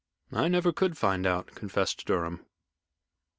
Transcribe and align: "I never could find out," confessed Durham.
"I 0.31 0.47
never 0.47 0.73
could 0.73 0.97
find 0.97 1.27
out," 1.27 1.53
confessed 1.53 2.07
Durham. 2.07 2.43